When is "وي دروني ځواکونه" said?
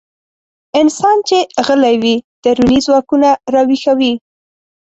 2.03-3.29